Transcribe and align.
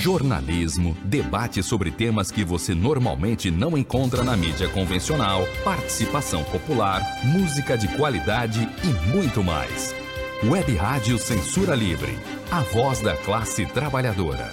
jornalismo, 0.00 0.96
debate 1.04 1.62
sobre 1.62 1.90
temas 1.90 2.30
que 2.30 2.42
você 2.42 2.74
normalmente 2.74 3.50
não 3.50 3.76
encontra 3.76 4.24
na 4.24 4.34
mídia 4.34 4.66
convencional, 4.70 5.42
participação 5.62 6.42
popular, 6.44 7.02
música 7.22 7.76
de 7.76 7.86
qualidade 7.98 8.66
e 8.82 9.14
muito 9.14 9.44
mais. 9.44 9.94
Web 10.42 10.74
Rádio 10.74 11.18
Censura 11.18 11.74
Livre, 11.74 12.18
a 12.50 12.60
voz 12.60 13.02
da 13.02 13.14
classe 13.14 13.66
trabalhadora. 13.66 14.48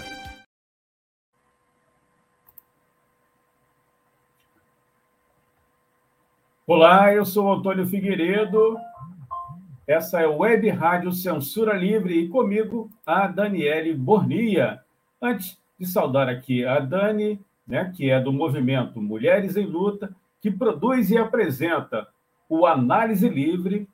Olá, 6.67 7.13
eu 7.13 7.25
sou 7.25 7.53
Antônio 7.53 7.87
Figueiredo. 7.87 8.77
Essa 9.87 10.19
é 10.19 10.27
Web 10.27 10.69
Rádio 10.71 11.13
Censura 11.13 11.71
Livre 11.73 12.19
e 12.19 12.27
comigo 12.27 12.89
a 13.05 13.27
Daniele 13.27 13.93
Bornia. 13.93 14.85
Antes 15.21 15.57
de 15.79 15.85
saudar 15.85 16.29
aqui 16.29 16.65
a 16.65 16.79
Dani, 16.79 17.39
né, 17.67 17.91
que 17.95 18.09
é 18.09 18.19
do 18.19 18.31
movimento 18.31 19.01
Mulheres 19.01 19.57
em 19.57 19.65
Luta, 19.65 20.15
que 20.41 20.51
produz 20.51 21.09
e 21.09 21.17
apresenta 21.17 22.07
o 22.47 22.65
Análise 22.65 23.27
Livre, 23.27 23.87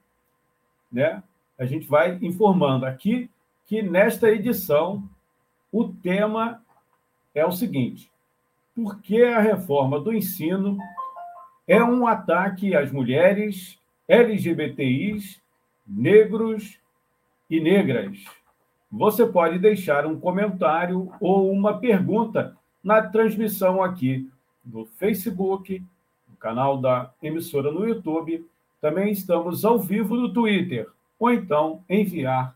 né, 0.91 1.23
a 1.58 1.66
gente 1.66 1.88
vai 1.88 2.17
informando 2.22 2.86
aqui 2.86 3.30
que 3.66 3.81
nesta 3.81 4.30
edição 4.30 5.08
o 5.72 5.88
tema 5.88 6.62
é 7.34 7.45
o 7.45 7.52
seguinte: 7.52 8.12
por 8.76 9.00
que 9.02 9.23
a 9.23 9.40
reforma 9.40 10.00
do 10.00 10.14
ensino 10.14 10.78
é 11.67 11.81
um 11.84 12.05
ataque 12.05 12.76
às 12.76 12.92
mulheres, 12.92 13.80
LGBTIs, 14.08 15.42
negros 15.88 16.80
e 17.50 17.59
negras? 17.59 18.23
Você 18.93 19.25
pode 19.25 19.57
deixar 19.57 20.05
um 20.05 20.20
comentário 20.20 21.11
ou 21.20 21.52
uma 21.52 21.79
pergunta 21.79 22.55
na 22.83 23.02
transmissão 23.02 23.81
aqui 23.81 24.30
no 24.63 24.85
Facebook, 24.85 25.83
no 26.30 26.38
canal 26.38 26.77
da 26.77 27.11
emissora 27.19 27.72
no 27.72 27.88
YouTube. 27.88 28.47
Também 28.80 29.11
estamos 29.11 29.66
ao 29.66 29.80
vivo 29.80 30.16
no 30.16 30.31
Twitter 30.31 30.88
ou 31.17 31.31
então 31.31 31.83
enviar 31.89 32.55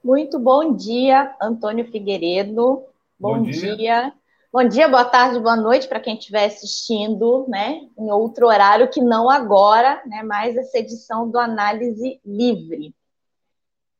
Muito 0.02 0.38
bom 0.38 0.74
dia, 0.74 1.34
Antônio 1.40 1.90
Figueiredo. 1.90 2.82
Bom, 3.18 3.38
bom 3.38 3.42
dia. 3.42 3.74
dia. 3.76 4.12
Bom 4.52 4.68
dia, 4.68 4.86
boa 4.88 5.04
tarde, 5.04 5.40
boa 5.40 5.56
noite 5.56 5.88
para 5.88 5.98
quem 5.98 6.16
estiver 6.16 6.44
assistindo, 6.44 7.44
né, 7.48 7.88
em 7.98 8.12
outro 8.12 8.46
horário 8.46 8.88
que 8.88 9.00
não 9.00 9.28
agora, 9.28 10.00
né, 10.06 10.22
mais 10.22 10.56
essa 10.56 10.78
edição 10.78 11.28
do 11.28 11.40
Análise 11.40 12.20
Livre. 12.24 12.94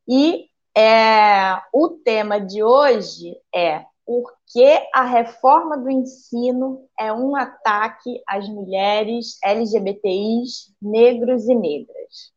E 0.07 0.49
é, 0.77 1.61
o 1.73 1.89
tema 1.89 2.41
de 2.41 2.63
hoje 2.63 3.37
é 3.55 3.85
por 4.05 4.35
que 4.47 4.87
a 4.93 5.03
reforma 5.03 5.79
do 5.79 5.89
ensino 5.91 6.87
é 6.99 7.13
um 7.13 7.37
ataque 7.37 8.21
às 8.29 8.49
mulheres 8.49 9.39
LGBTIs, 9.43 10.75
negros 10.81 11.49
e 11.49 11.55
negras. 11.55 12.33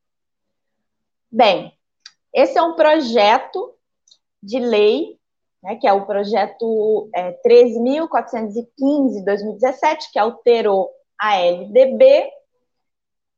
Bem, 1.30 1.74
esse 2.34 2.58
é 2.58 2.62
um 2.62 2.76
projeto 2.76 3.74
de 4.42 4.59
lei, 4.59 5.20
né, 5.62 5.76
que 5.76 5.86
é 5.88 5.94
o 5.94 6.06
projeto 6.06 7.09
é, 7.14 7.34
13.415-2017, 7.46 10.12
que 10.14 10.20
alterou 10.20 10.90
a 11.20 11.36
LDB 11.36 12.31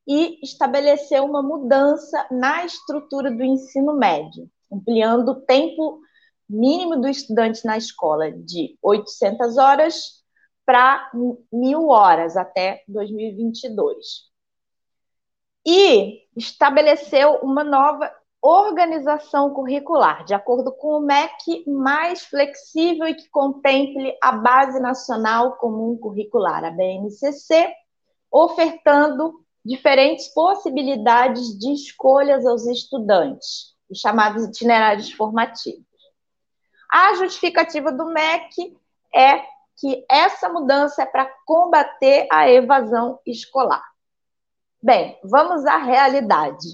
e 0.08 0.40
estabeleceu 0.44 1.24
uma 1.24 1.42
mudança 1.42 2.28
na 2.30 2.64
estrutura 2.66 3.32
do 3.32 3.44
ensino 3.44 3.94
médio, 3.94 4.48
ampliando 4.72 5.30
o 5.30 5.42
tempo 5.42 6.00
mínimo 6.50 7.00
do 7.00 7.08
estudante 7.08 7.64
na 7.66 7.78
escola 7.78 8.32
de 8.32 8.78
800 8.82 9.58
horas 9.58 10.20
para 10.66 11.10
mil 11.52 11.90
horas 11.90 12.38
até 12.38 12.84
2022. 12.88 14.30
E 15.66 16.22
estabeleceu 16.36 17.40
uma 17.42 17.64
nova 17.64 18.12
organização 18.42 19.54
curricular, 19.54 20.24
de 20.24 20.34
acordo 20.34 20.72
com 20.72 20.98
o 20.98 21.02
MEC, 21.02 21.68
mais 21.68 22.24
flexível 22.26 23.08
e 23.08 23.14
que 23.14 23.30
contemple 23.30 24.18
a 24.22 24.32
Base 24.32 24.80
Nacional 24.80 25.58
Comum 25.58 25.98
Curricular, 25.98 26.64
a 26.64 26.72
BNCC, 26.72 27.74
ofertando 28.32 29.44
diferentes 29.66 30.28
possibilidades 30.34 31.58
de 31.60 31.74
escolhas 31.74 32.46
aos 32.46 32.66
estudantes, 32.66 33.76
os 33.90 34.00
chamados 34.00 34.44
itinerários 34.44 35.12
formativos. 35.12 35.86
A 36.92 37.16
justificativa 37.16 37.92
do 37.92 38.06
MEC 38.06 38.78
é 39.14 39.44
que 39.78 40.06
essa 40.10 40.50
mudança 40.50 41.04
é 41.04 41.06
para 41.06 41.32
combater 41.46 42.28
a 42.32 42.50
evasão 42.50 43.20
escolar. 43.26 43.84
Bem, 44.82 45.18
vamos 45.24 45.66
à 45.66 45.78
realidade 45.78 46.68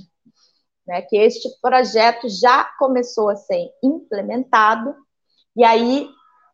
né, 0.87 1.01
que 1.01 1.17
este 1.17 1.49
projeto 1.61 2.27
já 2.29 2.63
começou 2.77 3.29
a 3.29 3.35
ser 3.35 3.71
implementado, 3.83 4.95
e 5.55 5.63
aí 5.63 6.09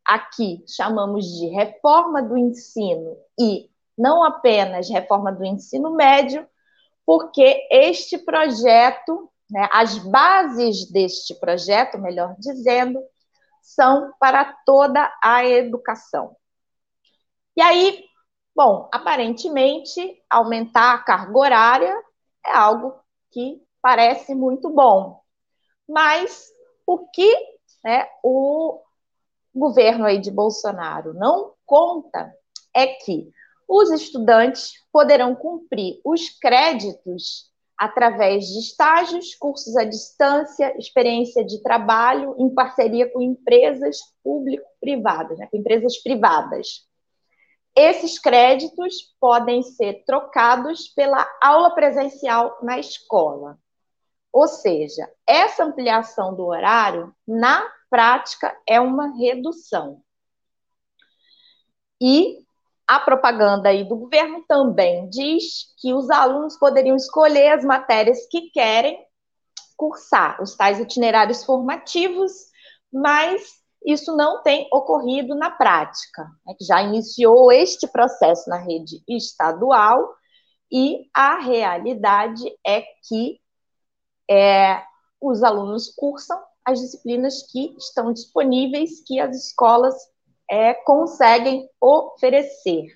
aqui 0.06 0.64
chamamos 0.68 1.26
de 1.26 1.48
reforma 1.48 2.22
do 2.22 2.38
ensino 2.38 3.18
e 3.40 3.70
não 3.98 4.24
apenas 4.24 4.90
reforma 4.90 5.32
do 5.32 5.46
ensino 5.46 5.92
médio, 5.92 6.48
porque 7.06 7.68
este 7.70 8.18
projeto, 8.18 9.31
né, 9.52 9.68
as 9.72 9.98
bases 9.98 10.90
deste 10.90 11.36
projeto, 11.36 12.00
melhor 12.00 12.36
dizendo, 12.40 13.04
são 13.62 14.14
para 14.18 14.46
toda 14.66 15.14
a 15.22 15.46
educação. 15.46 16.36
E 17.56 17.62
aí, 17.62 18.04
bom, 18.56 18.90
aparentemente, 18.94 20.24
aumentar 20.30 20.94
a 20.94 21.04
carga 21.04 21.38
horária 21.38 22.04
é 22.46 22.52
algo 22.52 22.96
que 23.30 23.62
parece 23.82 24.34
muito 24.34 24.70
bom. 24.70 25.22
Mas 25.88 26.50
o 26.88 27.10
que 27.10 27.36
né, 27.84 28.08
o 28.24 28.82
governo 29.54 30.06
aí 30.06 30.18
de 30.18 30.32
Bolsonaro 30.32 31.14
não 31.14 31.54
conta 31.66 32.34
é 32.74 32.88
que 32.88 33.30
os 33.68 33.92
estudantes 33.92 34.74
poderão 34.92 35.36
cumprir 35.36 36.00
os 36.06 36.30
créditos 36.30 37.51
através 37.82 38.46
de 38.46 38.60
estágios, 38.60 39.34
cursos 39.34 39.76
à 39.76 39.84
distância, 39.84 40.78
experiência 40.78 41.44
de 41.44 41.64
trabalho 41.64 42.36
em 42.38 42.48
parceria 42.54 43.12
com 43.12 43.20
empresas 43.20 43.98
público-privadas, 44.24 45.40
né, 45.40 45.48
com 45.50 45.58
empresas 45.58 45.98
privadas. 45.98 46.88
Esses 47.76 48.20
créditos 48.20 49.16
podem 49.20 49.64
ser 49.64 50.04
trocados 50.06 50.90
pela 50.90 51.28
aula 51.42 51.72
presencial 51.74 52.56
na 52.62 52.78
escola. 52.78 53.58
Ou 54.32 54.48
seja, 54.48 55.12
essa 55.26 55.64
ampliação 55.64 56.36
do 56.36 56.46
horário, 56.46 57.12
na 57.28 57.68
prática, 57.90 58.56
é 58.70 58.80
uma 58.80 59.08
redução. 59.18 60.04
E 62.00 62.46
a 62.92 63.00
propaganda 63.00 63.70
aí 63.70 63.86
do 63.86 63.96
governo 63.96 64.44
também 64.46 65.10
diz 65.10 65.74
que 65.80 65.94
os 65.94 66.10
alunos 66.10 66.58
poderiam 66.58 66.98
escolher 66.98 67.54
as 67.54 67.64
matérias 67.64 68.28
que 68.30 68.52
querem 68.52 69.02
cursar, 69.78 70.44
os 70.44 70.58
tais 70.58 70.78
itinerários 70.78 71.46
formativos, 71.46 72.34
mas 72.92 73.62
isso 73.86 74.14
não 74.14 74.44
tem 74.44 74.68
ocorrido 74.74 75.34
na 75.36 75.50
prática, 75.50 76.24
né, 76.46 76.54
já 76.60 76.82
iniciou 76.82 77.50
este 77.50 77.88
processo 77.88 78.50
na 78.50 78.58
rede 78.58 79.02
estadual, 79.08 80.14
e 80.70 81.10
a 81.14 81.40
realidade 81.40 82.44
é 82.68 82.82
que 83.08 83.40
é, 84.30 84.84
os 85.22 85.44
alunos 85.44 85.88
cursam 85.96 86.38
as 86.66 86.82
disciplinas 86.82 87.50
que 87.50 87.74
estão 87.78 88.12
disponíveis, 88.12 89.02
que 89.08 89.18
as 89.18 89.48
escolas 89.48 89.96
é, 90.52 90.74
conseguem 90.74 91.70
oferecer. 91.80 92.88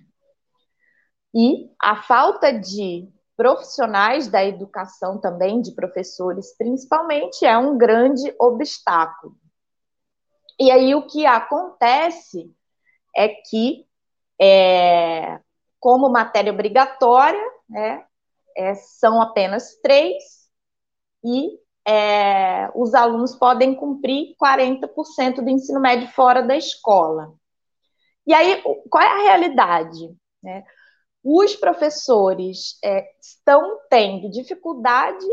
E 1.34 1.72
a 1.82 1.96
falta 2.04 2.52
de 2.52 3.10
profissionais 3.38 4.28
da 4.28 4.44
educação 4.44 5.22
também, 5.22 5.62
de 5.62 5.74
professores 5.74 6.54
principalmente, 6.58 7.46
é 7.46 7.58
um 7.58 7.78
grande 7.78 8.36
obstáculo. 8.38 9.38
E 10.60 10.70
aí 10.70 10.94
o 10.96 11.08
que 11.08 11.26
acontece 11.26 12.54
é 13.16 13.30
que 13.30 13.86
é, 14.40 15.40
como 15.80 16.10
matéria 16.10 16.52
obrigatória, 16.52 17.44
né, 17.70 18.06
é, 18.58 18.76
são 18.76 19.22
apenas 19.22 19.76
três, 19.82 20.50
e 21.24 21.58
é, 21.88 22.70
os 22.76 22.94
alunos 22.94 23.34
podem 23.36 23.76
cumprir 23.76 24.36
40% 24.42 25.36
do 25.42 25.50
ensino 25.50 25.80
médio 25.80 26.10
fora 26.10 26.42
da 26.42 26.58
escola. 26.58 27.34
E 28.26 28.34
aí, 28.34 28.62
qual 28.90 29.04
é 29.04 29.08
a 29.08 29.24
realidade? 29.24 30.16
Né? 30.42 30.64
Os 31.24 31.56
professores 31.56 32.78
é, 32.84 33.06
estão 33.20 33.80
tendo 33.90 34.30
dificuldade 34.30 35.26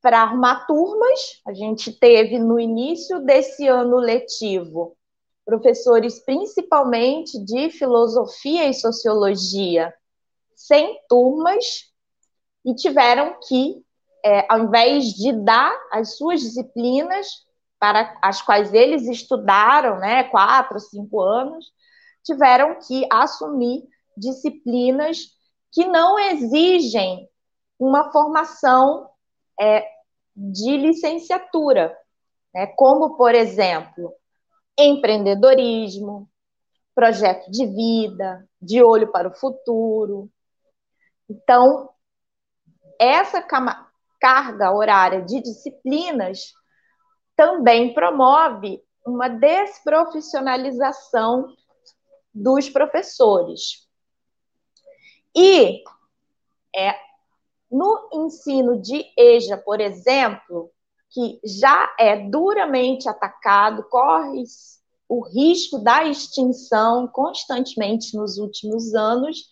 para 0.00 0.22
arrumar 0.22 0.66
turmas. 0.66 1.40
A 1.46 1.52
gente 1.52 1.92
teve 1.92 2.38
no 2.38 2.58
início 2.58 3.20
desse 3.20 3.66
ano 3.66 3.96
letivo 3.96 4.96
professores 5.44 6.20
principalmente 6.20 7.38
de 7.44 7.70
filosofia 7.70 8.68
e 8.68 8.74
sociologia 8.74 9.92
sem 10.54 10.96
turmas 11.08 11.90
e 12.64 12.74
tiveram 12.74 13.36
que, 13.48 13.82
é, 14.24 14.46
ao 14.48 14.60
invés 14.60 15.06
de 15.06 15.32
dar 15.32 15.74
as 15.90 16.16
suas 16.16 16.40
disciplinas 16.40 17.26
para 17.78 18.16
as 18.20 18.42
quais 18.42 18.72
eles 18.74 19.08
estudaram, 19.08 19.98
né, 19.98 20.24
quatro, 20.24 20.78
cinco 20.78 21.20
anos, 21.20 21.72
tiveram 22.24 22.78
que 22.80 23.06
assumir 23.10 23.82
disciplinas 24.16 25.18
que 25.72 25.86
não 25.86 26.18
exigem 26.18 27.28
uma 27.78 28.10
formação 28.12 29.08
é, 29.58 29.86
de 30.36 30.76
licenciatura, 30.76 31.96
né? 32.54 32.66
como, 32.76 33.16
por 33.16 33.34
exemplo, 33.34 34.12
empreendedorismo, 34.78 36.28
projeto 36.94 37.50
de 37.50 37.66
vida, 37.66 38.46
de 38.60 38.82
olho 38.82 39.10
para 39.10 39.28
o 39.28 39.34
futuro. 39.34 40.30
Então, 41.28 41.88
essa 42.98 43.42
carga 44.20 44.72
horária 44.72 45.22
de 45.22 45.40
disciplinas 45.40 46.52
também 47.34 47.94
promove 47.94 48.82
uma 49.06 49.28
desprofissionalização 49.28 51.46
dos 52.32 52.68
professores. 52.68 53.88
E 55.34 55.82
é, 56.74 56.94
no 57.70 58.08
ensino 58.12 58.80
de 58.80 59.04
EJA, 59.16 59.56
por 59.58 59.80
exemplo, 59.80 60.70
que 61.10 61.40
já 61.44 61.94
é 61.98 62.28
duramente 62.28 63.08
atacado, 63.08 63.84
corre 63.88 64.44
o 65.08 65.26
risco 65.26 65.78
da 65.78 66.04
extinção 66.04 67.08
constantemente 67.08 68.16
nos 68.16 68.38
últimos 68.38 68.94
anos, 68.94 69.50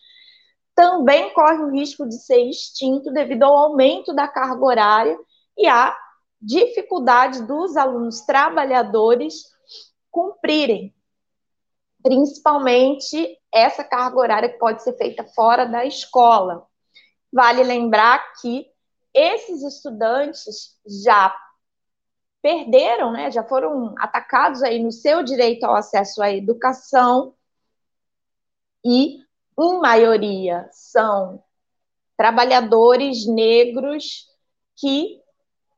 também 0.75 1.35
corre 1.35 1.65
o 1.65 1.71
risco 1.73 2.07
de 2.07 2.15
ser 2.15 2.49
extinto 2.49 3.13
devido 3.13 3.43
ao 3.43 3.57
aumento 3.57 4.15
da 4.15 4.29
carga 4.29 4.65
horária 4.65 5.19
e 5.57 5.67
à 5.67 5.97
dificuldade 6.41 7.43
dos 7.43 7.77
alunos 7.77 8.21
trabalhadores 8.21 9.43
cumprirem, 10.09 10.95
principalmente 12.03 13.39
essa 13.53 13.83
carga 13.85 14.19
horária 14.19 14.49
que 14.49 14.59
pode 14.59 14.83
ser 14.83 14.97
feita 14.97 15.25
fora 15.35 15.65
da 15.65 15.85
escola. 15.85 16.67
Vale 17.33 17.63
lembrar 17.63 18.33
que 18.41 18.67
esses 19.13 19.63
estudantes 19.63 20.79
já 20.87 21.35
perderam, 22.41 23.13
né, 23.13 23.31
já 23.31 23.43
foram 23.43 23.95
atacados 23.99 24.63
aí 24.63 24.83
no 24.83 24.93
seu 24.93 25.23
direito 25.23 25.65
ao 25.65 25.75
acesso 25.75 26.23
à 26.23 26.31
educação 26.31 27.35
e, 28.85 29.19
em 29.59 29.81
maioria, 29.81 30.69
são 30.71 31.43
trabalhadores 32.17 33.27
negros 33.27 34.29
que 34.77 35.21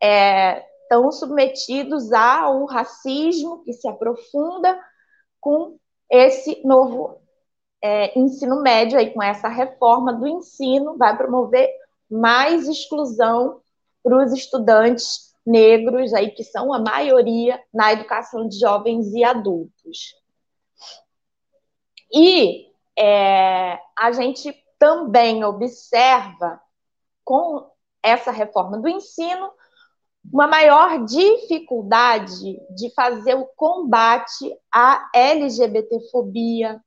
é, 0.03 0.67
estão 0.83 1.11
submetidos 1.11 2.13
ao 2.13 2.67
racismo 2.67 3.63
que 3.65 3.73
se 3.73 3.89
aprofunda 3.89 4.79
com 5.41 5.79
esse 6.11 6.61
novo 6.67 7.21
é, 7.83 8.19
ensino 8.19 8.61
médio 8.63 8.99
aí 8.99 9.11
com 9.13 9.23
essa 9.23 9.49
reforma 9.49 10.13
do 10.13 10.27
ensino 10.27 10.97
vai 10.97 11.17
promover 11.17 11.71
mais 12.11 12.69
exclusão 12.69 13.61
para 14.03 14.25
os 14.25 14.33
estudantes 14.33 15.31
negros 15.47 16.13
aí 16.13 16.31
que 16.31 16.45
são 16.45 16.73
a 16.73 16.79
maioria 16.79 17.63
na 17.73 17.93
educação 17.93 18.47
de 18.49 18.59
jovens 18.59 19.13
e 19.15 19.25
adultos. 19.25 20.15
E 22.13 22.67
é, 22.99 23.79
a 23.97 24.13
gente 24.13 24.53
também 24.79 25.45
observa 25.45 26.61
com 27.25 27.71
essa 28.03 28.31
reforma 28.31 28.79
do 28.79 28.89
ensino 28.89 29.53
uma 30.33 30.47
maior 30.47 31.05
dificuldade 31.05 32.59
de 32.75 32.93
fazer 32.95 33.35
o 33.35 33.47
combate 33.57 34.55
à 34.73 35.09
LGBTfobia, 35.15 36.81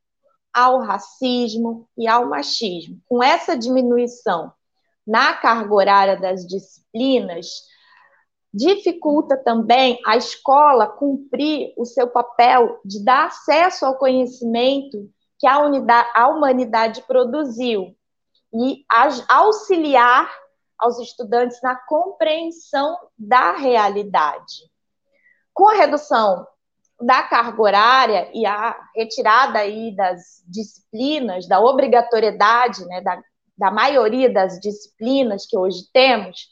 ao 0.53 0.79
racismo 0.79 1.87
e 1.97 2.07
ao 2.07 2.29
machismo. 2.29 2.99
Com 3.07 3.23
essa 3.23 3.57
diminuição 3.57 4.51
na 5.05 5.33
carga 5.33 5.73
horária 5.73 6.15
das 6.15 6.45
disciplinas, 6.45 7.47
dificulta 8.53 9.35
também 9.35 9.99
a 10.05 10.15
escola 10.15 10.85
cumprir 10.85 11.73
o 11.75 11.85
seu 11.85 12.07
papel 12.07 12.79
de 12.85 13.03
dar 13.03 13.25
acesso 13.25 13.85
ao 13.85 13.97
conhecimento 13.97 15.09
que 15.39 15.47
a, 15.47 15.59
unidade, 15.59 16.09
a 16.13 16.27
humanidade 16.27 17.01
produziu 17.01 17.95
e 18.53 18.85
auxiliar 19.27 20.31
aos 20.83 20.99
estudantes 20.99 21.61
na 21.61 21.75
compreensão 21.75 22.97
da 23.17 23.53
realidade. 23.53 24.69
Com 25.53 25.69
a 25.69 25.75
redução 25.75 26.45
da 27.01 27.23
carga 27.23 27.61
horária 27.61 28.29
e 28.33 28.45
a 28.45 28.77
retirada 28.93 29.59
aí 29.59 29.95
das 29.95 30.43
disciplinas, 30.45 31.47
da 31.47 31.59
obrigatoriedade, 31.61 32.85
né, 32.85 33.01
da, 33.01 33.21
da 33.57 33.71
maioria 33.71 34.31
das 34.31 34.59
disciplinas 34.59 35.45
que 35.45 35.57
hoje 35.57 35.89
temos, 35.93 36.49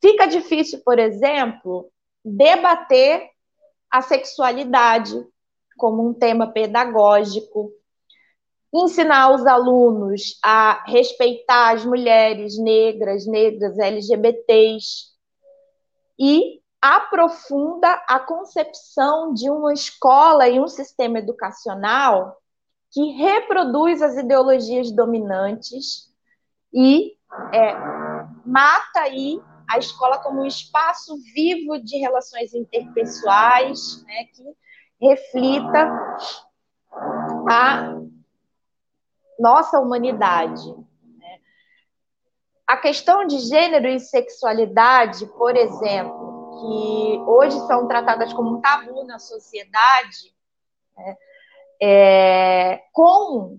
fica 0.00 0.26
difícil, 0.26 0.80
por 0.82 0.98
exemplo, 0.98 1.90
debater 2.24 3.28
a 3.90 4.00
sexualidade 4.00 5.14
como 5.76 6.08
um 6.08 6.14
tema 6.14 6.46
pedagógico, 6.46 7.70
ensinar 8.72 9.34
os 9.34 9.46
alunos 9.46 10.38
a 10.44 10.84
respeitar 10.86 11.74
as 11.74 11.84
mulheres 11.84 12.58
negras, 12.58 13.26
negras, 13.26 13.78
LGBTs 13.78 15.08
e 16.18 16.60
aprofunda 16.80 17.92
a 18.08 18.20
concepção 18.20 19.32
de 19.32 19.50
uma 19.50 19.72
escola 19.72 20.48
e 20.48 20.60
um 20.60 20.68
sistema 20.68 21.18
educacional 21.18 22.36
que 22.90 23.12
reproduz 23.12 24.00
as 24.00 24.16
ideologias 24.16 24.90
dominantes 24.92 26.08
e 26.72 27.16
é, 27.52 27.74
mata 28.44 29.00
aí 29.00 29.40
a 29.68 29.78
escola 29.78 30.18
como 30.18 30.42
um 30.42 30.46
espaço 30.46 31.16
vivo 31.34 31.78
de 31.78 31.98
relações 31.98 32.54
interpessoais, 32.54 34.02
né, 34.04 34.24
que 34.34 34.42
reflita 35.00 35.92
a 37.50 37.97
nossa 39.38 39.78
humanidade. 39.78 40.74
Né? 41.18 41.38
A 42.66 42.76
questão 42.76 43.26
de 43.26 43.38
gênero 43.38 43.88
e 43.88 44.00
sexualidade, 44.00 45.26
por 45.26 45.56
exemplo, 45.56 46.60
que 46.60 47.18
hoje 47.26 47.58
são 47.66 47.86
tratadas 47.86 48.32
como 48.32 48.56
um 48.56 48.60
tabu 48.60 49.04
na 49.04 49.18
sociedade, 49.18 50.34
né? 50.96 51.16
é, 51.80 52.82
com 52.92 53.58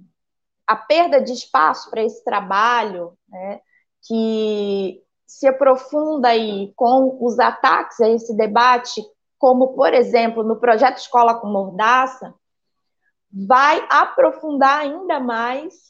a 0.67 0.75
perda 0.75 1.21
de 1.21 1.31
espaço 1.33 1.89
para 1.89 2.03
esse 2.03 2.23
trabalho, 2.23 3.17
né? 3.27 3.61
que 4.01 5.01
se 5.25 5.47
aprofunda 5.47 6.29
aí 6.29 6.73
com 6.75 7.17
os 7.23 7.39
ataques 7.39 7.99
a 8.01 8.09
esse 8.09 8.35
debate, 8.35 9.01
como, 9.37 9.69
por 9.69 9.93
exemplo, 9.93 10.43
no 10.43 10.59
projeto 10.59 10.97
Escola 10.97 11.35
com 11.35 11.47
Mordaça, 11.47 12.33
vai 13.31 13.85
aprofundar 13.89 14.81
ainda 14.81 15.19
mais 15.19 15.89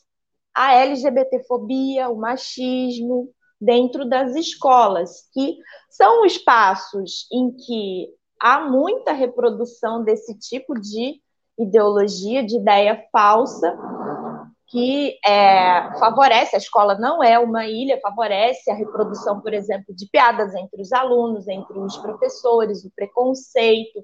a 0.54 0.74
LGBTfobia, 0.74 2.10
o 2.10 2.18
machismo 2.18 3.30
dentro 3.60 4.08
das 4.08 4.36
escolas, 4.36 5.30
que 5.34 5.58
são 5.90 6.26
espaços 6.26 7.28
em 7.32 7.52
que 7.52 8.10
há 8.40 8.60
muita 8.62 9.12
reprodução 9.12 10.04
desse 10.04 10.38
tipo 10.38 10.74
de 10.80 11.22
ideologia, 11.58 12.44
de 12.44 12.58
ideia 12.58 13.04
falsa, 13.12 13.78
que 14.68 15.20
é, 15.26 15.98
favorece, 16.00 16.56
a 16.56 16.60
escola 16.60 16.96
não 16.98 17.24
é 17.24 17.40
uma 17.40 17.66
ilha, 17.66 18.00
favorece 18.02 18.70
a 18.70 18.76
reprodução, 18.76 19.42
por 19.42 19.54
exemplo, 19.54 19.94
de 19.96 20.08
piadas 20.08 20.54
entre 20.54 20.82
os 20.82 20.94
alunos, 20.94 21.48
entre 21.48 21.78
os 21.80 21.98
professores, 21.98 22.86
o 22.86 22.92
preconceito, 22.96 24.00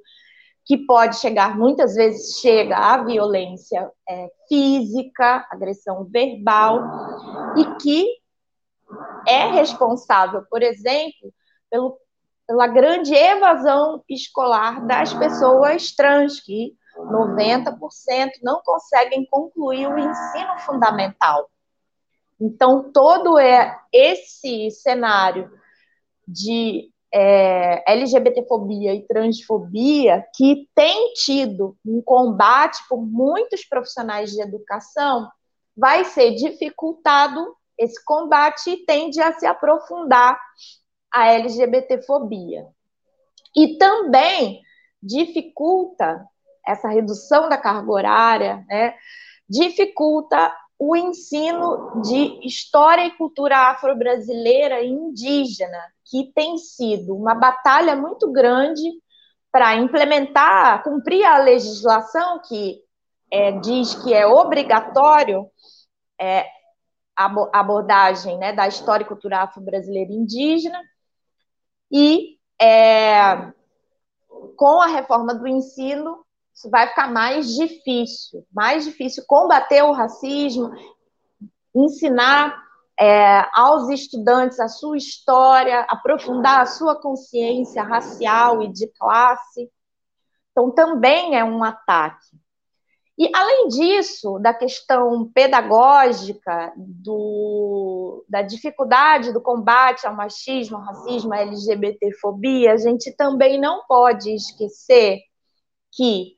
que 0.65 0.77
pode 0.77 1.17
chegar, 1.17 1.55
muitas 1.55 1.93
vezes 1.93 2.39
chega 2.39 2.75
à 2.75 3.03
violência 3.03 3.91
é, 4.09 4.29
física, 4.49 5.47
agressão 5.51 6.05
verbal, 6.05 6.81
e 7.55 7.75
que 7.75 8.07
é 9.27 9.51
responsável, 9.51 10.43
por 10.49 10.63
exemplo, 10.63 11.31
pelo, 11.69 11.97
pela 12.47 12.65
grande 12.65 13.13
evasão 13.13 14.03
escolar 14.09 14.85
das 14.87 15.13
pessoas 15.13 15.91
trans, 15.91 16.39
que 16.39 16.75
90% 16.97 18.31
não 18.41 18.61
conseguem 18.63 19.25
concluir 19.29 19.87
o 19.87 19.99
ensino 19.99 20.59
fundamental. 20.59 21.49
Então, 22.39 22.91
todo 22.91 23.37
é 23.37 23.77
esse 23.93 24.71
cenário 24.71 25.51
de 26.27 26.91
é, 27.17 27.81
LGBTfobia 27.93 28.93
e 28.93 29.07
transfobia 29.07 30.25
que 30.35 30.67
tem 30.75 31.13
tido 31.13 31.77
um 31.85 32.01
combate 32.01 32.77
por 32.89 32.97
muitos 32.97 33.63
profissionais 33.63 34.31
de 34.31 34.41
educação, 34.41 35.31
vai 35.77 36.03
ser 36.03 36.35
dificultado 36.35 37.55
esse 37.77 38.03
combate 38.03 38.69
e 38.69 38.85
tende 38.85 39.21
a 39.21 39.31
se 39.31 39.45
aprofundar 39.45 40.37
a 41.09 41.31
LGBTfobia. 41.31 42.67
E 43.55 43.77
também 43.77 44.61
dificulta 45.01 46.27
essa 46.67 46.89
redução 46.89 47.47
da 47.47 47.57
carga 47.57 47.91
horária, 47.93 48.65
né, 48.67 48.93
dificulta 49.47 50.53
o 50.77 50.95
ensino 50.95 52.01
de 52.01 52.45
história 52.45 53.05
e 53.05 53.17
cultura 53.17 53.69
afro-brasileira 53.69 54.81
e 54.81 54.89
indígena, 54.89 55.81
que 56.03 56.31
tem 56.33 56.57
sido 56.57 57.15
uma 57.15 57.33
batalha 57.33 57.95
muito 57.95 58.31
grande 58.31 58.83
para 59.51 59.75
implementar, 59.75 60.83
cumprir 60.83 61.23
a 61.23 61.37
legislação 61.37 62.41
que 62.47 62.81
é, 63.31 63.53
diz 63.53 63.95
que 63.95 64.13
é 64.13 64.27
obrigatório 64.27 65.49
é, 66.19 66.45
a 67.15 67.25
abordagem 67.53 68.37
né, 68.37 68.51
da 68.51 68.67
história 68.67 69.03
e 69.03 69.07
cultura 69.07 69.43
afro-brasileira 69.43 70.11
e 70.11 70.15
indígena, 70.15 70.81
e 71.89 72.37
é, 72.61 73.51
com 74.57 74.81
a 74.81 74.87
reforma 74.87 75.33
do 75.33 75.47
ensino, 75.47 76.24
isso 76.55 76.69
vai 76.69 76.87
ficar 76.87 77.11
mais 77.11 77.53
difícil, 77.53 78.45
mais 78.53 78.85
difícil 78.85 79.25
combater 79.27 79.83
o 79.83 79.91
racismo, 79.91 80.71
ensinar 81.75 82.55
é, 82.97 83.45
aos 83.53 83.89
estudantes 83.89 84.57
a 84.61 84.69
sua 84.69 84.95
história, 84.95 85.81
aprofundar 85.89 86.61
a 86.61 86.65
sua 86.65 86.95
consciência 86.95 87.83
racial 87.83 88.63
e 88.63 88.71
de 88.71 88.87
classe. 88.97 89.69
Então, 90.51 90.71
também 90.71 91.37
é 91.37 91.43
um 91.43 91.61
ataque. 91.61 92.37
E, 93.17 93.29
além 93.33 93.67
disso, 93.67 94.39
da 94.39 94.53
questão 94.53 95.29
pedagógica, 95.33 96.73
do, 96.77 98.25
da 98.29 98.41
dificuldade 98.41 99.33
do 99.33 99.41
combate 99.41 100.07
ao 100.07 100.15
machismo, 100.15 100.77
ao 100.77 100.83
racismo, 100.83 101.33
à 101.33 101.39
LGBTfobia, 101.39 102.73
a 102.73 102.77
gente 102.77 103.11
também 103.15 103.59
não 103.59 103.85
pode 103.87 104.33
esquecer 104.33 105.19
que 105.93 106.34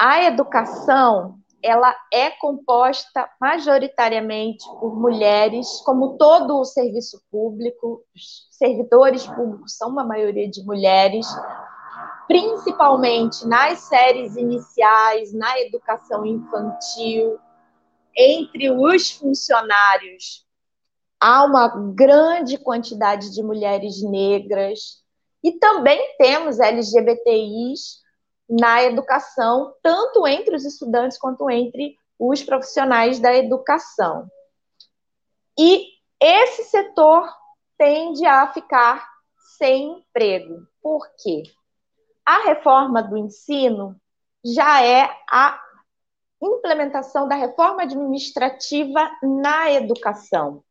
a 0.00 0.24
educação 0.24 1.38
ela 1.62 1.94
é 2.10 2.30
composta 2.30 3.28
majoritariamente 3.38 4.64
por 4.80 4.98
mulheres, 4.98 5.82
como 5.84 6.16
todo 6.16 6.58
o 6.58 6.64
serviço 6.64 7.22
público, 7.30 8.02
os 8.16 8.48
servidores 8.50 9.26
públicos 9.26 9.76
são 9.76 9.90
uma 9.90 10.02
maioria 10.02 10.48
de 10.48 10.64
mulheres, 10.64 11.26
principalmente 12.26 13.46
nas 13.46 13.80
séries 13.80 14.36
iniciais, 14.36 15.34
na 15.34 15.60
educação 15.60 16.24
infantil, 16.24 17.38
entre 18.16 18.70
os 18.70 19.10
funcionários 19.10 20.46
há 21.20 21.44
uma 21.44 21.68
grande 21.94 22.56
quantidade 22.56 23.34
de 23.34 23.42
mulheres 23.42 24.02
negras. 24.02 25.02
E 25.44 25.52
também 25.52 26.16
temos 26.16 26.58
LGBTIs 26.58 28.00
na 28.50 28.82
educação, 28.82 29.72
tanto 29.80 30.26
entre 30.26 30.56
os 30.56 30.64
estudantes 30.64 31.16
quanto 31.16 31.48
entre 31.48 31.96
os 32.18 32.42
profissionais 32.42 33.20
da 33.20 33.34
educação. 33.34 34.28
E 35.58 35.86
esse 36.20 36.64
setor 36.64 37.32
tende 37.78 38.26
a 38.26 38.52
ficar 38.52 39.08
sem 39.56 39.98
emprego. 39.98 40.66
Por 40.82 41.06
quê? 41.22 41.44
A 42.26 42.42
reforma 42.44 43.02
do 43.02 43.16
ensino 43.16 43.96
já 44.44 44.82
é 44.84 45.08
a 45.30 45.60
implementação 46.42 47.28
da 47.28 47.34
reforma 47.34 47.82
administrativa 47.82 49.10
na 49.22 49.70
educação. 49.72 50.62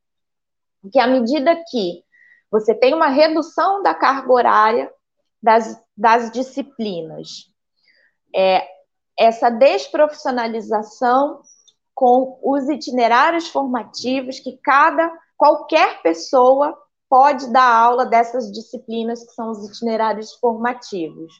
Que 0.91 0.99
à 0.99 1.07
medida 1.07 1.55
que 1.69 2.03
você 2.51 2.73
tem 2.73 2.93
uma 2.93 3.07
redução 3.07 3.83
da 3.83 3.93
carga 3.93 4.31
horária 4.31 4.93
das, 5.41 5.81
das 5.95 6.31
disciplinas, 6.31 7.48
é, 8.35 8.67
essa 9.17 9.49
desprofissionalização 9.49 11.41
com 11.93 12.39
os 12.41 12.69
itinerários 12.69 13.49
formativos 13.49 14.39
que 14.39 14.57
cada 14.63 15.11
qualquer 15.37 16.01
pessoa 16.01 16.77
pode 17.09 17.51
dar 17.51 17.75
aula 17.75 18.05
dessas 18.05 18.51
disciplinas 18.51 19.25
que 19.25 19.33
são 19.33 19.51
os 19.51 19.67
itinerários 19.69 20.33
formativos. 20.35 21.33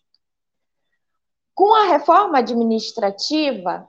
Com 1.54 1.74
a 1.76 1.84
reforma 1.84 2.40
administrativa, 2.40 3.88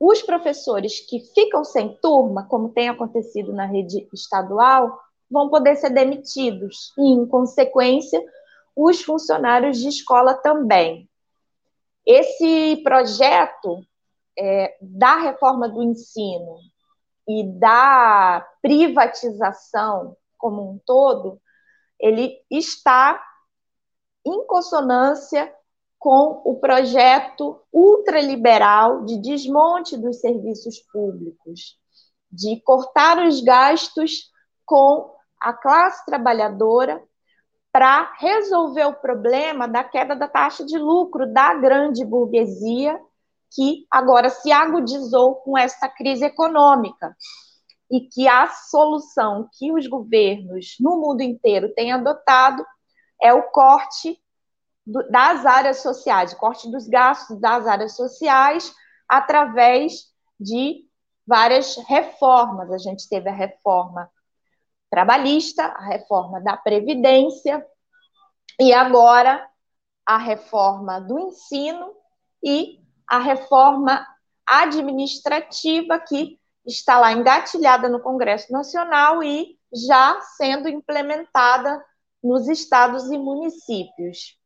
os 0.00 0.22
professores 0.22 1.00
que 1.00 1.20
ficam 1.34 1.64
sem 1.64 1.96
turma, 2.00 2.46
como 2.48 2.70
tem 2.70 2.88
acontecido 2.88 3.52
na 3.52 3.66
rede 3.66 4.08
estadual, 4.12 4.98
vão 5.30 5.48
poder 5.48 5.76
ser 5.76 5.90
demitidos 5.90 6.92
e, 6.98 7.02
em 7.02 7.26
consequência, 7.26 8.22
os 8.76 9.02
funcionários 9.02 9.78
de 9.78 9.88
escola 9.88 10.34
também. 10.34 11.08
Esse 12.06 12.80
projeto 12.82 13.84
é, 14.38 14.76
da 14.80 15.16
reforma 15.16 15.68
do 15.68 15.82
ensino 15.82 16.58
e 17.28 17.44
da 17.58 18.46
privatização 18.60 20.16
como 20.36 20.70
um 20.70 20.78
todo, 20.84 21.40
ele 21.98 22.38
está 22.50 23.22
em 24.26 24.46
consonância 24.46 25.52
com 25.98 26.42
o 26.44 26.56
projeto 26.60 27.62
ultraliberal 27.72 29.04
de 29.06 29.16
desmonte 29.18 29.96
dos 29.96 30.20
serviços 30.20 30.78
públicos, 30.92 31.78
de 32.30 32.60
cortar 32.60 33.24
os 33.26 33.40
gastos 33.40 34.30
com 34.66 35.14
a 35.40 35.54
classe 35.54 36.04
trabalhadora 36.04 37.02
para 37.74 38.12
resolver 38.20 38.84
o 38.84 38.94
problema 38.94 39.66
da 39.66 39.82
queda 39.82 40.14
da 40.14 40.28
taxa 40.28 40.64
de 40.64 40.78
lucro 40.78 41.26
da 41.32 41.54
grande 41.54 42.04
burguesia, 42.04 42.96
que 43.52 43.84
agora 43.90 44.30
se 44.30 44.52
agudizou 44.52 45.34
com 45.40 45.58
essa 45.58 45.88
crise 45.88 46.24
econômica. 46.24 47.16
E 47.90 48.02
que 48.02 48.28
a 48.28 48.46
solução 48.46 49.48
que 49.58 49.72
os 49.72 49.88
governos 49.88 50.76
no 50.78 51.00
mundo 51.00 51.22
inteiro 51.22 51.74
têm 51.74 51.92
adotado 51.92 52.64
é 53.20 53.34
o 53.34 53.42
corte 53.50 54.20
das 55.10 55.44
áreas 55.44 55.78
sociais, 55.78 56.32
o 56.32 56.36
corte 56.36 56.70
dos 56.70 56.86
gastos 56.86 57.40
das 57.40 57.66
áreas 57.66 57.96
sociais 57.96 58.72
através 59.08 60.12
de 60.38 60.84
várias 61.26 61.76
reformas. 61.88 62.70
A 62.70 62.78
gente 62.78 63.08
teve 63.08 63.28
a 63.28 63.34
reforma 63.34 64.08
trabalhista, 64.94 65.64
a 65.64 65.86
reforma 65.86 66.40
da 66.40 66.56
Previdência, 66.56 67.66
e 68.60 68.72
agora 68.72 69.44
a 70.06 70.16
reforma 70.16 71.00
do 71.00 71.18
ensino 71.18 71.92
e 72.40 72.78
a 73.08 73.18
reforma 73.18 74.06
administrativa 74.46 75.98
que 75.98 76.38
está 76.64 77.00
lá 77.00 77.12
engatilhada 77.12 77.88
no 77.88 77.98
Congresso 77.98 78.52
Nacional 78.52 79.20
e 79.20 79.58
já 79.72 80.20
sendo 80.36 80.68
implementada 80.68 81.84
nos 82.22 82.46
estados 82.46 83.10
e 83.10 83.18
municípios. 83.18 84.38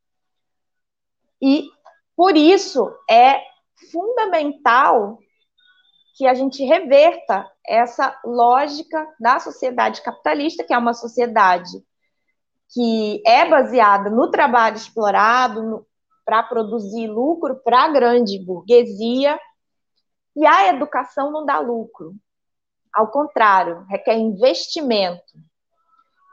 E 1.43 1.69
por 2.17 2.38
isso 2.38 2.90
é 3.09 3.43
fundamental 3.93 5.19
que 6.18 6.26
a 6.26 6.34
gente 6.34 6.64
reverta 6.64 7.48
essa 7.64 8.20
lógica 8.25 9.06
da 9.20 9.38
sociedade 9.38 10.02
capitalista, 10.02 10.64
que 10.64 10.75
é 10.75 10.78
uma 10.78 10.92
sociedade 10.92 11.70
que 12.75 13.22
é 13.25 13.48
baseada 13.48 14.10
no 14.10 14.28
trabalho 14.28 14.75
explorado 14.75 15.87
para 16.25 16.42
produzir 16.42 17.06
lucro 17.06 17.62
para 17.62 17.84
a 17.84 17.88
grande 17.88 18.37
burguesia, 18.44 19.38
e 20.34 20.44
a 20.44 20.75
educação 20.75 21.30
não 21.30 21.46
dá 21.46 21.60
lucro. 21.60 22.12
Ao 22.92 23.08
contrário, 23.12 23.84
requer 23.88 24.18
investimento. 24.18 25.38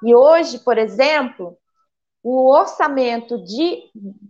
E 0.03 0.15
hoje, 0.15 0.57
por 0.59 0.79
exemplo, 0.79 1.57
o 2.23 2.51
orçamento 2.51 3.37
de 3.43 3.83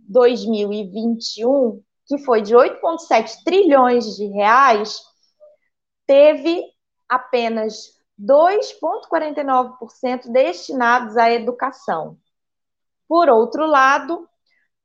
2021, 0.06 1.82
que 2.06 2.18
foi 2.18 2.42
de 2.42 2.54
8,7 2.54 3.42
trilhões 3.42 4.16
de 4.16 4.26
reais, 4.26 5.00
teve 6.06 6.62
apenas 7.08 7.96
2,49% 8.18 10.30
destinados 10.30 11.16
à 11.16 11.30
educação. 11.30 12.18
Por 13.08 13.28
outro 13.28 13.66
lado, 13.66 14.28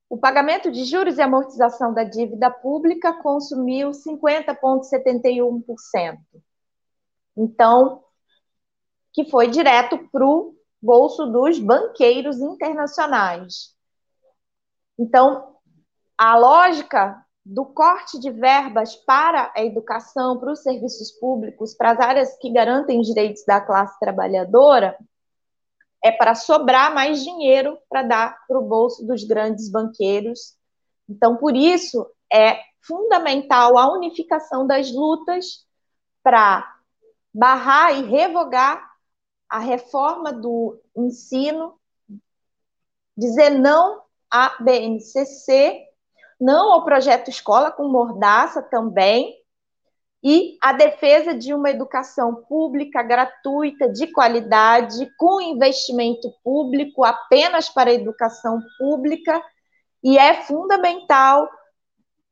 o 0.09 0.17
pagamento 0.17 0.71
de 0.71 0.83
juros 0.83 1.17
e 1.17 1.21
amortização 1.21 1.93
da 1.93 2.03
dívida 2.03 2.51
pública 2.51 3.13
consumiu 3.13 3.91
50,71%. 3.91 6.19
Então, 7.37 8.03
que 9.13 9.23
foi 9.25 9.47
direto 9.47 9.97
para 10.09 10.25
o 10.25 10.55
bolso 10.81 11.27
dos 11.27 11.59
banqueiros 11.59 12.39
internacionais. 12.39 13.75
Então, 14.97 15.55
a 16.17 16.35
lógica 16.37 17.23
do 17.43 17.65
corte 17.65 18.19
de 18.19 18.29
verbas 18.29 18.95
para 18.95 19.51
a 19.55 19.63
educação, 19.63 20.39
para 20.39 20.51
os 20.51 20.62
serviços 20.62 21.12
públicos, 21.12 21.74
para 21.74 21.91
as 21.91 22.00
áreas 22.00 22.38
que 22.38 22.51
garantem 22.51 23.00
os 23.00 23.07
direitos 23.07 23.43
da 23.45 23.60
classe 23.60 24.00
trabalhadora, 24.00 24.98
é 26.03 26.12
para 26.12 26.36
sobrar 26.36 26.93
mais 26.93 27.24
dinheiro 27.24 27.77
para 27.89 28.03
dar 28.03 28.45
para 28.48 28.60
o 28.60 28.67
bolso 28.67 29.05
dos 29.05 29.24
grandes 29.24 29.69
banqueiros. 29.69 30.55
Então, 31.07 31.38
por 31.38 31.55
isso, 31.55 32.07
é 32.31 32.60
fundamental 32.81 33.77
a 33.77 33.91
unificação 33.91 34.65
das 34.65 34.91
lutas 34.91 35.65
para 36.24 36.75
barrar 37.33 37.93
e 37.98 38.03
revogar 38.03 38.89
a 39.50 39.60
reforma 39.60 40.31
do 40.31 40.81
ensino, 40.95 41.79
dizer 43.17 43.51
não 43.51 44.01
à 44.29 44.55
BNCC 44.63 45.90
não 46.41 46.74
ao 46.74 46.83
projeto 46.83 47.29
escola 47.29 47.69
com 47.71 47.88
mordaça 47.88 48.63
também, 48.63 49.39
e 50.24 50.57
a 50.62 50.74
defesa 50.74 51.33
de 51.33 51.53
uma 51.53 51.69
educação 51.69 52.43
pública 52.48 53.01
gratuita, 53.01 53.88
de 53.89 54.07
qualidade, 54.07 55.07
com 55.17 55.39
investimento 55.39 56.31
público 56.43 57.03
apenas 57.03 57.69
para 57.69 57.91
a 57.91 57.93
educação 57.93 58.60
pública, 58.77 59.41
e 60.03 60.17
é 60.17 60.43
fundamental 60.43 61.48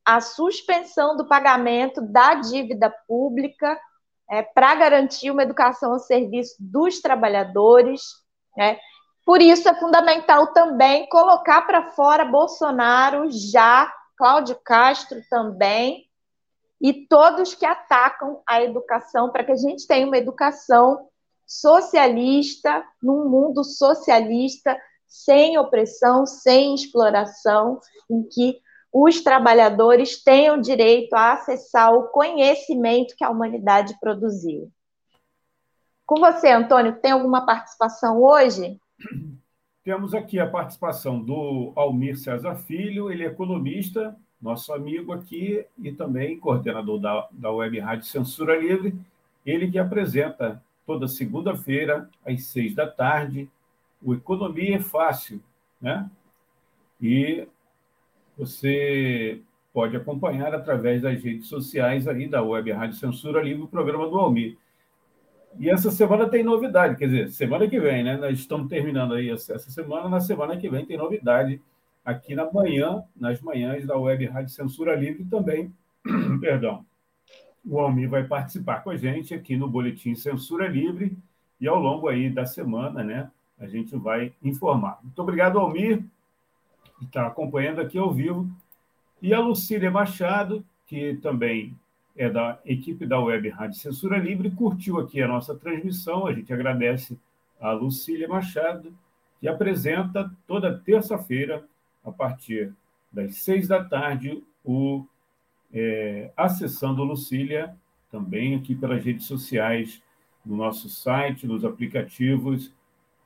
a 0.06 0.22
suspensão 0.22 1.16
do 1.16 1.28
pagamento 1.28 2.02
da 2.02 2.36
dívida 2.36 2.94
pública 3.08 3.80
é, 4.30 4.42
para 4.42 4.74
garantir 4.76 5.30
uma 5.30 5.44
educação 5.44 5.94
ao 5.94 6.00
serviço 6.00 6.56
dos 6.60 7.00
trabalhadores. 7.00 8.02
Né? 8.56 8.80
Por 9.26 9.42
isso 9.42 9.68
é 9.70 9.76
fundamental 9.76 10.48
também 10.48 11.08
colocar 11.10 11.62
para 11.64 11.92
fora 11.92 12.26
Bolsonaro 12.26 13.30
já 13.30 13.92
Cláudio 14.20 14.60
Castro 14.66 15.22
também, 15.30 16.10
e 16.82 17.08
todos 17.08 17.56
que 17.56 17.66
atacam 17.66 18.42
a 18.46 18.62
educação, 18.62 19.32
para 19.32 19.46
que 19.46 19.54
a 19.54 19.56
gente 19.56 19.88
tenha 19.88 20.06
uma 20.06 20.18
educação 20.18 21.08
socialista, 21.48 22.86
num 23.02 23.30
mundo 23.30 23.64
socialista, 23.64 24.78
sem 25.08 25.58
opressão, 25.58 26.26
sem 26.26 26.76
exploração, 26.76 27.80
em 28.12 28.22
que 28.24 28.60
os 28.92 29.22
trabalhadores 29.22 30.22
tenham 30.22 30.60
direito 30.60 31.14
a 31.14 31.34
acessar 31.34 31.94
o 31.94 32.10
conhecimento 32.10 33.16
que 33.16 33.24
a 33.24 33.30
humanidade 33.30 33.98
produziu. 34.02 34.70
Com 36.06 36.20
você, 36.20 36.50
Antônio, 36.50 37.00
tem 37.00 37.12
alguma 37.12 37.46
participação 37.46 38.22
hoje? 38.22 38.78
Temos 39.90 40.14
aqui 40.14 40.38
a 40.38 40.46
participação 40.46 41.20
do 41.20 41.74
Almir 41.76 42.16
César 42.16 42.56
Filho, 42.56 43.12
ele 43.12 43.24
é 43.24 43.26
economista, 43.26 44.16
nosso 44.40 44.72
amigo 44.72 45.12
aqui 45.12 45.66
e 45.80 45.92
também 45.92 46.40
coordenador 46.40 47.00
da, 47.00 47.28
da 47.32 47.52
Web 47.52 47.80
Rádio 47.80 48.06
Censura 48.06 48.56
Livre, 48.56 48.94
ele 49.44 49.68
que 49.68 49.80
apresenta 49.80 50.64
toda 50.86 51.08
segunda-feira, 51.08 52.08
às 52.24 52.44
seis 52.44 52.76
da 52.76 52.86
tarde, 52.86 53.50
o 54.00 54.14
Economia 54.14 54.76
é 54.76 54.80
Fácil, 54.80 55.42
né? 55.82 56.08
E 57.02 57.48
você 58.38 59.42
pode 59.74 59.98
acompanhar 59.98 60.54
através 60.54 61.02
das 61.02 61.20
redes 61.24 61.48
sociais 61.48 62.08
aí 62.08 62.28
da 62.28 62.44
Web 62.44 62.72
Rádio 62.74 62.96
Censura 62.96 63.42
Livre 63.42 63.64
o 63.64 63.68
programa 63.68 64.08
do 64.08 64.20
Almir. 64.20 64.56
E 65.60 65.70
essa 65.70 65.92
semana 65.92 66.30
tem 66.30 66.42
novidade, 66.42 66.96
quer 66.96 67.08
dizer, 67.08 67.30
semana 67.32 67.68
que 67.68 67.78
vem, 67.78 68.02
né? 68.02 68.16
Nós 68.16 68.40
estamos 68.40 68.70
terminando 68.70 69.14
aí 69.14 69.30
essa 69.30 69.60
semana, 69.60 70.08
na 70.08 70.22
semana 70.22 70.56
que 70.56 70.70
vem 70.70 70.86
tem 70.86 70.96
novidade 70.96 71.62
aqui 72.06 72.34
na 72.34 72.50
manhã, 72.50 73.04
nas 73.14 73.42
manhãs 73.42 73.86
da 73.86 73.98
Web 73.98 74.26
Rádio 74.28 74.54
Censura 74.54 74.96
Livre 74.96 75.26
também. 75.26 75.74
Perdão. 76.40 76.86
O 77.66 77.78
Almir 77.78 78.10
vai 78.10 78.24
participar 78.24 78.82
com 78.82 78.90
a 78.90 78.96
gente 78.96 79.34
aqui 79.34 79.58
no 79.58 79.68
Boletim 79.68 80.16
Censura 80.16 80.66
Livre 80.66 81.18
e 81.60 81.68
ao 81.68 81.78
longo 81.78 82.08
aí 82.08 82.30
da 82.30 82.46
semana, 82.46 83.04
né? 83.04 83.30
A 83.60 83.68
gente 83.68 83.94
vai 83.98 84.32
informar. 84.42 85.00
Muito 85.04 85.22
obrigado, 85.22 85.60
Almir, 85.60 86.06
que 87.00 87.04
está 87.04 87.28
acompanhando 87.28 87.82
aqui 87.82 87.98
ao 87.98 88.14
vivo. 88.14 88.50
E 89.22 89.34
a 89.34 89.42
Lucília 89.42 89.92
Machado, 89.92 90.66
que 90.88 91.16
também 91.16 91.76
é 92.16 92.30
da 92.30 92.60
equipe 92.66 93.06
da 93.06 93.20
Web 93.20 93.50
Rádio 93.50 93.80
Censura 93.80 94.18
Livre, 94.18 94.52
curtiu 94.52 95.00
aqui 95.00 95.22
a 95.22 95.28
nossa 95.28 95.56
transmissão. 95.56 96.28
A 96.28 96.34
gente 96.34 96.52
agradece 96.54 97.18
a 97.60 97.72
Lucília 97.72 98.28
Machado, 98.28 98.94
que 99.40 99.48
apresenta 99.48 100.32
toda 100.46 100.78
terça-feira, 100.78 101.64
a 102.04 102.12
partir 102.12 102.74
das 103.12 103.36
seis 103.38 103.68
da 103.68 103.84
tarde, 103.84 104.44
o 104.64 105.06
é, 105.74 106.32
Acessando 106.36 107.04
Lucília, 107.04 107.76
também 108.12 108.56
aqui 108.56 108.76
pelas 108.76 109.04
redes 109.04 109.26
sociais, 109.26 110.02
no 110.46 110.56
nosso 110.56 110.90
site, 110.90 111.46
nos 111.46 111.64
aplicativos, 111.64 112.74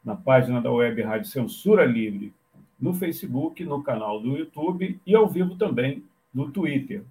na 0.04 0.16
página 0.16 0.60
da 0.60 0.72
Web 0.72 1.02
Rádio 1.02 1.30
Censura 1.30 1.86
Livre, 1.86 2.34
no 2.80 2.94
Facebook, 2.94 3.64
no 3.64 3.82
canal 3.82 4.20
do 4.20 4.38
YouTube 4.38 5.00
e 5.06 5.16
ao 5.16 5.28
vivo 5.28 5.56
também 5.56 6.04
no 6.34 6.52
Twitter. 6.52 7.04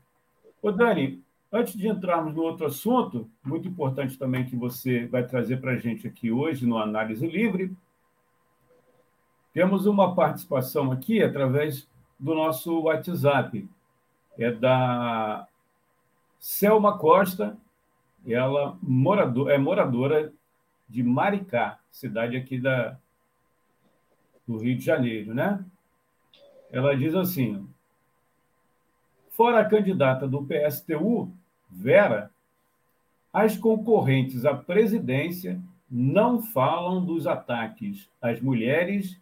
Ô, 0.61 0.71
Dani, 0.71 1.22
Antes 1.53 1.75
de 1.75 1.87
entrarmos 1.87 2.35
no 2.35 2.43
outro 2.43 2.65
assunto, 2.65 3.31
muito 3.45 3.69
importante 3.69 4.17
também 4.17 4.47
que 4.47 4.57
você 4.57 5.07
vai 5.07 5.27
trazer 5.27 5.61
para 5.61 5.73
a 5.73 5.77
gente 5.77 6.07
aqui 6.07 6.31
hoje 6.31 6.65
no 6.65 6.79
Análise 6.79 7.27
Livre, 7.27 7.77
temos 9.53 9.85
uma 9.85 10.15
participação 10.15 10.91
aqui 10.91 11.23
através 11.23 11.87
do 12.19 12.35
nosso 12.35 12.81
WhatsApp. 12.81 13.69
É 14.39 14.51
da 14.51 15.47
Selma 16.39 16.97
Costa, 16.97 17.55
ela 18.27 18.79
morador, 18.83 19.51
é 19.51 19.59
moradora 19.59 20.33
de 20.89 21.03
Maricá, 21.03 21.79
cidade 21.91 22.35
aqui 22.35 22.59
da, 22.59 22.97
do 24.49 24.57
Rio 24.57 24.79
de 24.79 24.83
Janeiro, 24.83 25.35
né? 25.35 25.63
Ela 26.71 26.97
diz 26.97 27.15
assim: 27.15 27.69
fora 29.29 29.61
a 29.61 29.69
candidata 29.69 30.27
do 30.27 30.47
PSTU, 30.47 31.31
Vera, 31.73 32.31
as 33.33 33.57
concorrentes 33.57 34.45
à 34.45 34.55
presidência 34.55 35.61
não 35.91 36.43
falam 36.43 37.05
dos 37.05 37.27
ataques 37.27 38.09
às 38.21 38.41
mulheres 38.41 39.19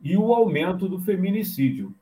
e 0.00 0.16
o 0.16 0.32
aumento 0.32 0.88
do 0.88 0.98
feminicídio. 0.98 1.94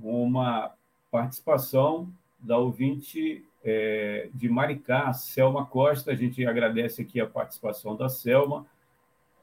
Uma 0.00 0.72
participação 1.10 2.08
da 2.38 2.58
ouvinte 2.58 3.44
é, 3.64 4.28
de 4.34 4.48
Maricá, 4.48 5.12
Selma 5.12 5.64
Costa. 5.64 6.12
A 6.12 6.14
gente 6.14 6.44
agradece 6.44 7.02
aqui 7.02 7.20
a 7.20 7.26
participação 7.26 7.96
da 7.96 8.08
Selma. 8.08 8.66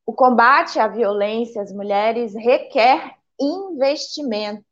o 0.04 0.12
combate 0.12 0.78
à 0.78 0.88
violência 0.88 1.62
às 1.62 1.72
mulheres 1.72 2.34
requer 2.34 3.16
investimento. 3.40 4.64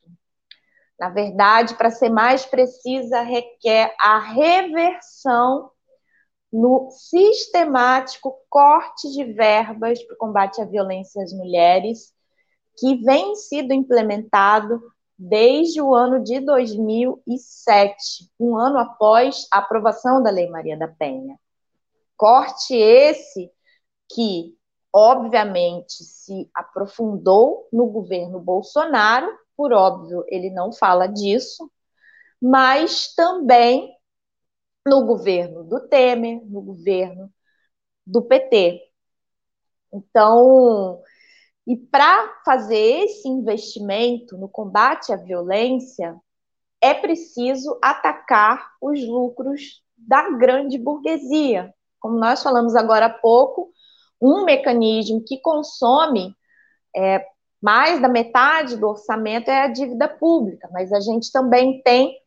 Na 0.99 1.09
verdade, 1.09 1.75
para 1.77 1.91
ser 1.91 2.11
mais 2.11 2.45
precisa, 2.45 3.23
requer 3.23 3.95
a 3.99 4.19
reversão 4.19 5.71
no 6.53 6.91
sistemático 6.91 8.37
corte 8.51 9.11
de 9.13 9.25
verbas 9.33 10.03
para 10.03 10.15
o 10.15 10.19
combate 10.19 10.61
à 10.61 10.65
violência 10.65 11.23
às 11.23 11.33
mulheres, 11.33 12.13
que 12.77 12.97
vem 13.03 13.35
sido 13.37 13.73
implementado 13.73 14.81
desde 15.23 15.83
o 15.83 15.95
ano 15.95 16.25
de 16.25 16.41
2007, 16.41 18.31
um 18.41 18.57
ano 18.57 18.79
após 18.79 19.47
a 19.53 19.59
aprovação 19.59 20.23
da 20.23 20.31
Lei 20.31 20.49
Maria 20.49 20.79
da 20.79 20.89
Penha. 20.89 21.39
Corte 22.17 22.75
esse 22.75 23.53
que, 24.11 24.57
obviamente, 24.91 26.05
se 26.05 26.49
aprofundou 26.55 27.69
no 27.71 27.87
governo 27.89 28.41
Bolsonaro, 28.41 29.31
por 29.55 29.75
óbvio, 29.75 30.25
ele 30.27 30.49
não 30.49 30.73
fala 30.73 31.07
disso, 31.07 31.71
mas 32.41 33.15
também 33.15 33.95
no 34.87 35.05
governo 35.05 35.63
do 35.65 35.87
Temer, 35.87 36.41
no 36.47 36.63
governo 36.63 37.31
do 38.07 38.23
PT. 38.23 38.81
Então, 39.93 41.03
e 41.71 41.77
para 41.77 42.29
fazer 42.45 43.05
esse 43.05 43.29
investimento 43.29 44.37
no 44.37 44.49
combate 44.49 45.13
à 45.13 45.17
violência, 45.17 46.17
é 46.81 46.93
preciso 46.93 47.79
atacar 47.81 48.73
os 48.83 49.01
lucros 49.07 49.81
da 49.97 50.31
grande 50.31 50.77
burguesia. 50.77 51.73
Como 52.01 52.19
nós 52.19 52.43
falamos 52.43 52.75
agora 52.75 53.07
há 53.07 53.11
pouco, 53.11 53.71
um 54.21 54.45
mecanismo 54.45 55.23
que 55.25 55.39
consome 55.39 56.35
é, 56.97 57.25
mais 57.63 58.03
da 58.03 58.09
metade 58.09 58.77
do 58.77 58.89
orçamento 58.89 59.49
é 59.49 59.63
a 59.63 59.69
dívida 59.69 60.09
pública, 60.09 60.69
mas 60.73 60.93
a 60.93 60.99
gente 60.99 61.31
também 61.31 61.81
tem 61.83 62.19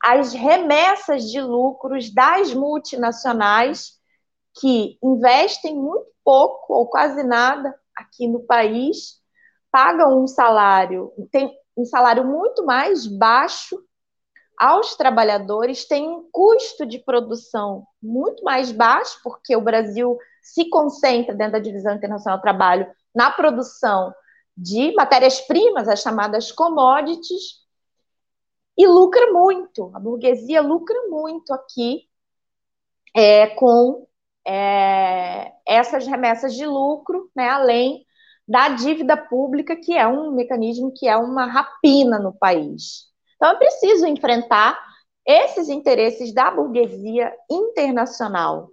as 0.00 0.32
remessas 0.32 1.28
de 1.28 1.40
lucros 1.40 2.14
das 2.14 2.54
multinacionais 2.54 3.98
que 4.60 4.96
investem 5.02 5.74
muito 5.74 6.06
pouco 6.24 6.72
ou 6.72 6.86
quase 6.86 7.24
nada 7.24 7.81
aqui 8.02 8.28
no 8.28 8.40
país, 8.40 9.20
pagam 9.70 10.22
um 10.22 10.26
salário, 10.26 11.12
tem 11.30 11.50
um 11.76 11.84
salário 11.84 12.24
muito 12.24 12.64
mais 12.64 13.06
baixo 13.06 13.82
aos 14.58 14.94
trabalhadores, 14.94 15.86
tem 15.86 16.08
um 16.08 16.28
custo 16.30 16.84
de 16.84 16.98
produção 16.98 17.86
muito 18.02 18.44
mais 18.44 18.70
baixo, 18.70 19.18
porque 19.24 19.56
o 19.56 19.60
Brasil 19.60 20.18
se 20.42 20.68
concentra 20.68 21.34
dentro 21.34 21.54
da 21.54 21.58
divisão 21.58 21.94
internacional 21.94 22.38
do 22.38 22.42
trabalho 22.42 22.86
na 23.14 23.30
produção 23.30 24.14
de 24.56 24.92
matérias-primas, 24.94 25.88
as 25.88 26.00
chamadas 26.02 26.52
commodities, 26.52 27.62
e 28.76 28.86
lucra 28.86 29.32
muito. 29.32 29.90
A 29.94 30.00
burguesia 30.00 30.60
lucra 30.60 30.96
muito 31.08 31.52
aqui 31.52 32.08
é, 33.14 33.48
com 33.48 34.06
é, 34.46 35.52
essas 35.66 36.06
remessas 36.06 36.54
de 36.54 36.66
lucro, 36.66 37.30
né, 37.34 37.48
além 37.48 38.04
da 38.46 38.70
dívida 38.70 39.16
pública, 39.16 39.76
que 39.76 39.96
é 39.96 40.06
um 40.06 40.32
mecanismo 40.32 40.92
que 40.94 41.08
é 41.08 41.16
uma 41.16 41.46
rapina 41.46 42.18
no 42.18 42.32
país. 42.32 43.06
Então, 43.36 43.50
é 43.50 43.54
preciso 43.56 44.06
enfrentar 44.06 44.78
esses 45.26 45.68
interesses 45.68 46.34
da 46.34 46.50
burguesia 46.50 47.32
internacional. 47.50 48.70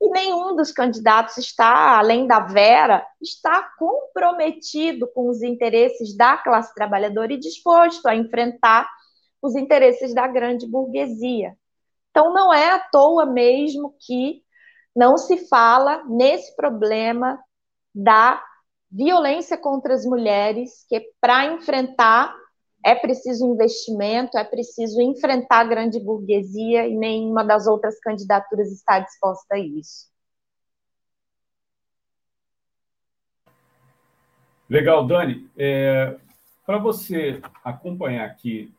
E 0.00 0.08
nenhum 0.08 0.56
dos 0.56 0.72
candidatos 0.72 1.36
está, 1.36 1.98
além 1.98 2.26
da 2.26 2.40
Vera, 2.40 3.06
está 3.20 3.62
comprometido 3.78 5.06
com 5.12 5.28
os 5.28 5.42
interesses 5.42 6.16
da 6.16 6.38
classe 6.38 6.74
trabalhadora 6.74 7.32
e 7.34 7.38
disposto 7.38 8.06
a 8.06 8.16
enfrentar 8.16 8.88
os 9.42 9.54
interesses 9.54 10.14
da 10.14 10.26
grande 10.26 10.66
burguesia. 10.66 11.54
Então, 12.10 12.32
não 12.32 12.52
é 12.52 12.70
à 12.70 12.78
toa 12.80 13.26
mesmo 13.26 13.94
que 14.00 14.42
não 14.94 15.16
se 15.16 15.48
fala 15.48 16.04
nesse 16.04 16.54
problema 16.56 17.38
da 17.94 18.42
violência 18.90 19.56
contra 19.56 19.94
as 19.94 20.04
mulheres, 20.04 20.84
que 20.88 21.12
para 21.20 21.46
enfrentar 21.46 22.34
é 22.84 22.94
preciso 22.94 23.46
investimento, 23.46 24.38
é 24.38 24.44
preciso 24.44 25.00
enfrentar 25.00 25.60
a 25.60 25.64
grande 25.64 26.00
burguesia 26.00 26.88
e 26.88 26.96
nenhuma 26.96 27.44
das 27.44 27.66
outras 27.66 28.00
candidaturas 28.00 28.72
está 28.72 28.98
disposta 28.98 29.54
a 29.54 29.58
isso. 29.58 30.08
Legal, 34.68 35.06
Dani. 35.06 35.50
É, 35.58 36.16
para 36.64 36.78
você 36.78 37.40
acompanhar 37.64 38.24
aqui 38.24 38.72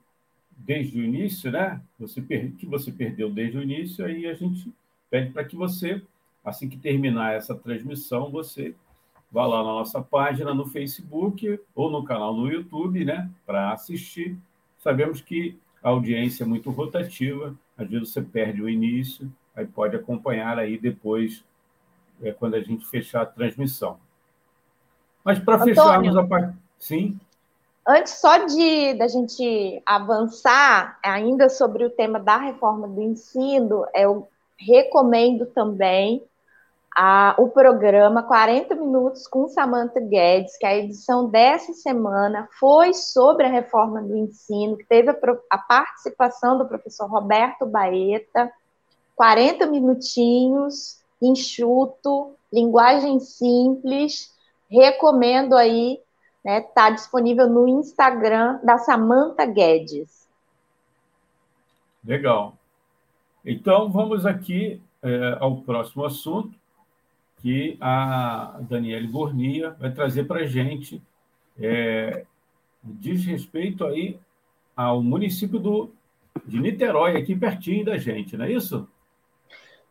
desde 0.50 1.00
o 1.00 1.04
início, 1.04 1.52
né? 1.52 1.82
Você 2.00 2.22
que 2.22 2.66
você 2.66 2.92
perdeu 2.92 3.30
desde 3.30 3.58
o 3.58 3.64
início, 3.64 4.06
aí 4.06 4.26
a 4.26 4.34
gente 4.34 4.74
pede 5.12 5.32
para 5.32 5.44
que 5.44 5.58
você, 5.58 6.02
assim 6.44 6.70
que 6.70 6.78
terminar 6.78 7.36
essa 7.36 7.54
transmissão, 7.54 8.32
você 8.32 8.74
vá 9.30 9.46
lá 9.46 9.58
na 9.58 9.72
nossa 9.72 10.02
página 10.02 10.54
no 10.54 10.66
Facebook 10.66 11.60
ou 11.76 11.92
no 11.92 12.04
canal 12.04 12.34
no 12.34 12.50
YouTube, 12.50 13.04
né, 13.04 13.30
para 13.46 13.74
assistir. 13.74 14.38
Sabemos 14.80 15.22
que 15.22 15.60
a 15.84 15.90
audiência 15.90 16.44
é 16.44 16.48
muito 16.48 16.72
rotativa, 16.72 17.54
às 17.78 17.90
vezes 17.90 18.10
você 18.10 18.22
perde 18.22 18.62
o 18.62 18.70
início, 18.70 19.32
aí 19.56 19.66
pode 19.66 19.96
acompanhar 19.96 20.58
aí 20.58 20.78
depois, 20.78 21.44
é, 22.22 22.32
quando 22.32 22.56
a 22.56 22.62
gente 22.62 22.86
fechar 22.86 23.22
a 23.22 23.26
transmissão. 23.26 24.00
Mas 25.24 25.40
para 25.40 25.60
fecharmos 25.60 26.16
a 26.16 26.24
parte. 26.24 26.56
Sim. 26.80 27.20
Antes 27.88 28.14
só 28.14 28.46
de 28.46 28.94
da 28.94 29.08
gente 29.08 29.82
avançar 29.86 31.00
ainda 31.04 31.50
sobre 31.50 31.84
o 31.84 31.90
tema 31.90 32.20
da 32.20 32.38
reforma 32.38 32.88
do 32.88 33.02
ensino, 33.02 33.86
eu 33.94 34.28
recomendo 34.66 35.46
também 35.48 36.24
a, 36.96 37.36
o 37.38 37.50
programa 37.50 38.24
40 38.24 38.76
Minutos 38.76 39.28
com 39.28 39.48
Samantha 39.48 40.00
Guedes, 40.00 40.58
que 40.58 40.66
a 40.66 40.76
edição 40.76 41.30
dessa 41.30 41.74
semana 41.74 42.48
foi 42.60 42.94
sobre 42.94 43.46
a 43.46 43.50
reforma 43.50 44.02
do 44.02 44.16
ensino, 44.16 44.78
que 44.78 44.86
teve 44.86 45.10
a, 45.10 45.16
a 45.50 45.58
participação 45.58 46.58
do 46.58 46.68
professor 46.68 47.10
Roberto 47.10 47.66
Baeta, 47.66 48.52
40 49.16 49.68
minutinhos, 49.68 51.00
enxuto, 51.22 52.36
linguagem 52.52 53.20
simples, 53.20 54.36
recomendo 54.70 55.56
aí, 55.56 56.00
né, 56.44 56.62
tá 56.62 56.90
disponível 56.90 57.48
no 57.48 57.68
Instagram 57.68 58.60
da 58.64 58.78
Samantha 58.78 59.46
Guedes. 59.46 60.28
Legal. 62.04 62.58
Então, 63.46 63.90
vamos 63.92 64.26
aqui 64.26 64.82
é, 65.02 65.38
ao 65.40 65.58
próximo 65.58 66.06
assunto, 66.06 66.54
que 67.38 67.76
a 67.82 68.60
Daniele 68.62 69.08
Gornia 69.08 69.72
vai 69.80 69.92
trazer 69.92 70.26
para 70.26 70.42
a 70.42 70.46
gente. 70.46 71.02
É, 71.60 72.24
diz 72.84 73.26
respeito 73.26 73.86
aí 73.86 74.20
ao 74.76 75.02
município 75.02 75.60
do, 75.60 75.92
de 76.46 76.60
Niterói, 76.60 77.18
aqui 77.18 77.36
pertinho 77.36 77.86
da 77.86 77.98
gente, 77.98 78.38
não 78.38 78.46
é 78.46 78.52
isso? 78.52 78.88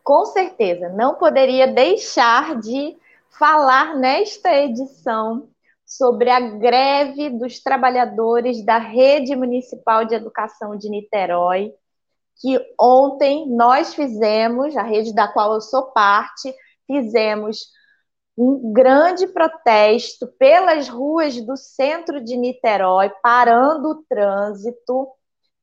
Com 0.03 0.25
certeza, 0.25 0.89
não 0.89 1.15
poderia 1.15 1.67
deixar 1.67 2.59
de 2.59 2.95
falar 3.37 3.95
nesta 3.95 4.53
edição 4.53 5.47
sobre 5.85 6.29
a 6.29 6.39
greve 6.39 7.29
dos 7.29 7.59
trabalhadores 7.59 8.65
da 8.65 8.77
Rede 8.77 9.35
Municipal 9.35 10.05
de 10.05 10.15
Educação 10.15 10.77
de 10.77 10.89
Niterói, 10.89 11.73
que 12.41 12.59
ontem 12.79 13.47
nós 13.49 13.93
fizemos, 13.93 14.75
a 14.75 14.81
rede 14.81 15.13
da 15.13 15.27
qual 15.27 15.53
eu 15.53 15.61
sou 15.61 15.91
parte, 15.91 16.53
fizemos 16.87 17.67
um 18.37 18.73
grande 18.73 19.27
protesto 19.27 20.27
pelas 20.39 20.89
ruas 20.89 21.39
do 21.45 21.55
centro 21.55 22.23
de 22.23 22.35
Niterói, 22.35 23.11
parando 23.21 23.89
o 23.89 24.03
trânsito, 24.09 25.07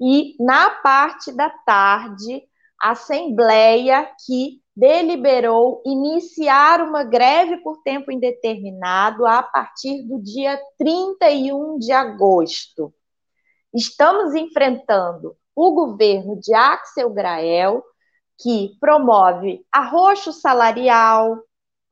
e 0.01 0.37
na 0.39 0.71
parte 0.71 1.33
da 1.33 1.51
tarde, 1.51 2.45
a 2.81 2.93
Assembleia 2.93 4.09
que 4.25 4.63
deliberou 4.77 5.83
iniciar 5.85 6.81
uma 6.81 7.03
greve 7.03 7.57
por 7.57 7.83
tempo 7.83 8.13
indeterminado 8.13 9.27
a 9.27 9.43
partir 9.43 10.05
do 10.07 10.23
dia 10.23 10.57
31 10.79 11.79
de 11.79 11.91
agosto. 11.91 12.95
Estamos 13.75 14.37
enfrentando 14.37 15.37
o 15.61 15.73
governo 15.73 16.39
de 16.39 16.55
Axel 16.55 17.11
Grael, 17.11 17.83
que 18.41 18.77
promove 18.79 19.67
arroxo 19.73 20.33
salarial, 20.33 21.43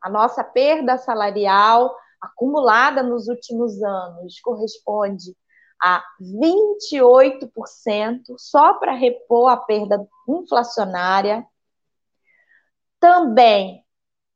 a 0.00 0.08
nossa 0.08 0.44
perda 0.44 0.96
salarial 0.96 1.92
acumulada 2.20 3.02
nos 3.02 3.26
últimos 3.26 3.82
anos 3.82 4.38
corresponde 4.40 5.36
a 5.82 6.00
28%, 6.20 8.36
só 8.38 8.74
para 8.74 8.92
repor 8.92 9.50
a 9.50 9.56
perda 9.56 10.06
inflacionária. 10.28 11.44
Também 13.00 13.84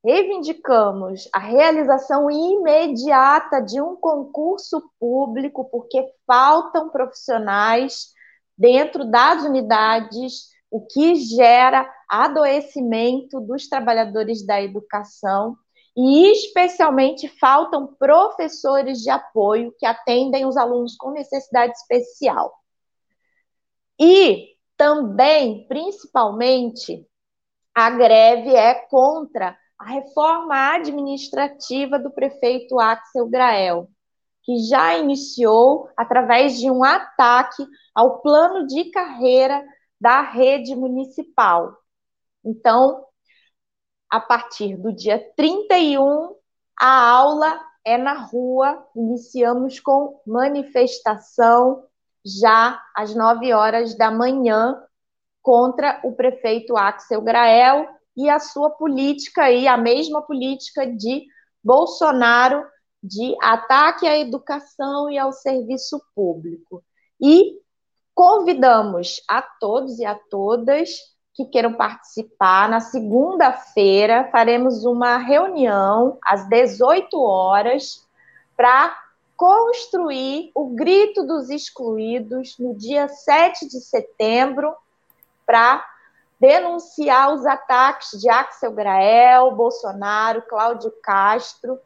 reivindicamos 0.05 1.29
a 1.33 1.39
realização 1.39 2.29
imediata 2.29 3.63
de 3.63 3.81
um 3.81 3.95
concurso 3.95 4.91
público, 4.99 5.67
porque 5.67 6.05
faltam 6.27 6.91
profissionais 6.91 8.19
dentro 8.61 9.07
das 9.07 9.43
unidades, 9.43 10.51
o 10.71 10.85
que 10.87 11.15
gera 11.15 11.91
adoecimento 12.07 13.41
dos 13.41 13.67
trabalhadores 13.67 14.45
da 14.45 14.61
educação 14.61 15.57
e 15.97 16.31
especialmente 16.31 17.27
faltam 17.27 17.87
professores 17.99 18.99
de 18.99 19.09
apoio 19.09 19.75
que 19.79 19.87
atendem 19.87 20.45
os 20.45 20.59
alunos 20.59 20.95
com 20.95 21.11
necessidade 21.11 21.73
especial. 21.73 22.53
E 23.99 24.51
também, 24.77 25.67
principalmente, 25.67 27.07
a 27.75 27.91
greve 27.91 28.55
é 28.55 28.75
contra 28.75 29.57
a 29.79 29.85
reforma 29.87 30.75
administrativa 30.75 31.99
do 31.99 32.11
prefeito 32.11 32.79
Axel 32.79 33.27
Grael, 33.29 33.89
que 34.43 34.59
já 34.69 34.97
iniciou 34.97 35.89
através 35.97 36.59
de 36.59 36.71
um 36.71 36.83
ataque 36.83 37.67
ao 37.95 38.21
plano 38.21 38.67
de 38.67 38.91
carreira 38.91 39.65
da 40.01 40.23
rede 40.23 40.75
municipal. 40.75 41.77
Então, 42.45 43.05
a 44.09 44.19
partir 44.19 44.77
do 44.77 44.93
dia 44.93 45.19
31, 45.37 46.35
a 46.79 47.11
aula 47.11 47.61
é 47.85 47.97
na 47.97 48.15
rua, 48.15 48.87
iniciamos 48.97 49.79
com 49.79 50.21
manifestação 50.27 51.85
já 52.25 52.81
às 52.95 53.15
9 53.15 53.53
horas 53.53 53.97
da 53.97 54.11
manhã 54.11 54.83
contra 55.43 56.01
o 56.05 56.13
prefeito 56.13 56.77
Axel 56.77 57.23
Grael 57.23 57.89
e 58.17 58.29
a 58.29 58.39
sua 58.39 58.71
política 58.71 59.51
e 59.51 59.67
a 59.67 59.77
mesma 59.77 60.23
política 60.23 60.87
de 60.87 61.27
Bolsonaro 61.63 62.65
de 63.03 63.35
ataque 63.41 64.07
à 64.07 64.19
educação 64.19 65.09
e 65.11 65.19
ao 65.19 65.33
serviço 65.33 66.03
público. 66.15 66.83
E 67.21 67.59
convidamos 68.15 69.23
a 69.29 69.41
todos 69.41 69.99
e 69.99 70.05
a 70.05 70.15
todas 70.15 70.91
que 71.35 71.45
queiram 71.47 71.73
participar. 71.73 72.69
Na 72.69 72.81
segunda-feira 72.81 74.29
faremos 74.31 74.85
uma 74.85 75.17
reunião 75.17 76.19
às 76.23 76.47
18 76.49 77.19
horas 77.19 78.07
para 78.57 78.95
construir 79.37 80.51
o 80.55 80.67
grito 80.67 81.27
dos 81.27 81.49
excluídos 81.49 82.59
no 82.59 82.75
dia 82.75 83.09
7 83.09 83.67
de 83.67 83.81
setembro 83.81 84.75
para 85.47 85.83
denunciar 86.39 87.33
os 87.33 87.47
ataques 87.47 88.21
de 88.21 88.29
Axel 88.29 88.73
Grael, 88.73 89.51
Bolsonaro, 89.53 90.43
Cláudio 90.43 90.93
Castro 91.03 91.79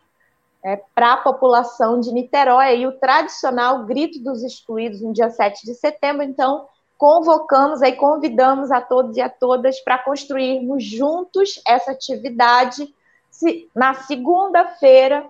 é, 0.65 0.77
para 0.95 1.13
a 1.13 1.17
população 1.19 2.01
de 2.01 2.11
Niterói, 2.11 2.79
e 2.79 2.87
o 2.87 2.93
tradicional 2.93 3.85
Grito 3.85 4.19
dos 4.19 4.43
Excluídos 4.43 5.03
no 5.03 5.13
dia 5.13 5.29
7 5.29 5.67
de 5.67 5.75
setembro. 5.75 6.23
Então, 6.23 6.67
convocamos 6.97 7.83
aí, 7.83 7.93
convidamos 7.93 8.73
a 8.73 8.81
todos 8.81 9.17
e 9.19 9.21
a 9.21 9.29
todas 9.29 9.79
para 9.81 9.99
construirmos 9.99 10.83
juntos 10.83 11.61
essa 11.67 11.91
atividade 11.91 12.93
na 13.75 13.93
segunda-feira, 13.93 15.29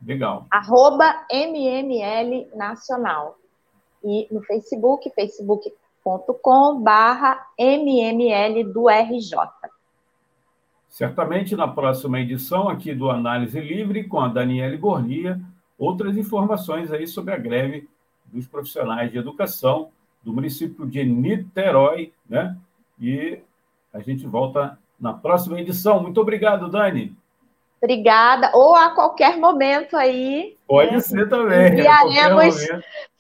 Legal. 0.05 0.47
Arroba 0.51 1.27
MML 1.31 2.49
Nacional. 2.55 3.37
E 4.03 4.27
no 4.31 4.43
Facebook, 4.43 5.11
facebook.com 5.11 6.81
barra 6.81 7.47
MML 7.59 8.65
do 8.65 8.89
RJ. 8.89 9.39
Certamente 10.89 11.55
na 11.55 11.69
próxima 11.69 12.19
edição 12.19 12.69
aqui 12.69 12.93
do 12.93 13.11
Análise 13.11 13.61
Livre, 13.61 14.05
com 14.05 14.19
a 14.21 14.29
Daniele 14.29 14.77
Gornia, 14.77 15.41
outras 15.81 16.19
informações 16.19 16.93
aí 16.93 17.07
sobre 17.07 17.33
a 17.33 17.39
greve 17.39 17.89
dos 18.27 18.47
profissionais 18.47 19.11
de 19.11 19.17
educação 19.17 19.89
do 20.23 20.33
município 20.33 20.87
de 20.87 21.03
Niterói, 21.03 22.13
né? 22.29 22.55
E 23.01 23.39
a 23.93 24.01
gente 24.01 24.27
volta 24.27 24.79
na 25.01 25.15
próxima 25.15 25.59
edição. 25.59 26.03
Muito 26.03 26.21
obrigado, 26.21 26.69
Dani. 26.69 27.17
Obrigada. 27.83 28.51
Ou 28.55 28.77
a 28.77 28.91
qualquer 28.91 29.39
momento 29.39 29.97
aí. 29.97 30.59
Pode 30.69 30.93
né? 30.93 31.01
ser 31.01 31.29
também. 31.31 31.73
Enviaremos 31.73 32.57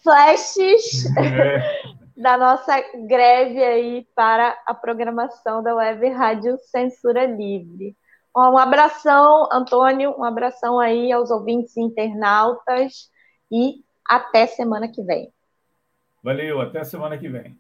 flashes 0.03 1.07
é. 1.17 1.83
da 2.15 2.37
nossa 2.37 2.79
greve 3.09 3.65
aí 3.65 4.07
para 4.15 4.55
a 4.67 4.75
programação 4.75 5.63
da 5.63 5.75
Web 5.75 6.11
Rádio 6.11 6.59
Censura 6.71 7.25
Livre. 7.25 7.97
Um 8.37 8.57
abração, 8.57 9.49
Antônio, 9.53 10.15
um 10.17 10.25
abração 10.25 10.79
aí 10.79 11.11
aos 11.11 11.31
ouvintes 11.31 11.77
internautas 11.77 13.11
e 13.51 13.83
até 14.07 14.47
semana 14.47 14.89
que 14.89 15.03
vem. 15.03 15.33
Valeu, 16.23 16.61
até 16.61 16.85
semana 16.85 17.19
que 17.19 17.29
vem. 17.29 17.59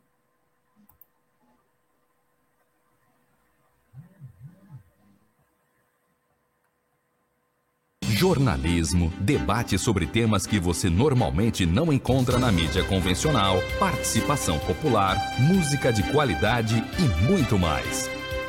jornalismo, 8.20 9.10
debate 9.18 9.78
sobre 9.78 10.06
temas 10.06 10.46
que 10.46 10.60
você 10.60 10.90
normalmente 10.90 11.64
não 11.64 11.90
encontra 11.90 12.38
na 12.38 12.52
mídia 12.52 12.84
convencional, 12.84 13.56
participação 13.78 14.58
popular, 14.58 15.16
música 15.38 15.90
de 15.90 16.02
qualidade 16.12 16.84
e 16.98 17.24
muito 17.24 17.58
mais. 17.58 18.10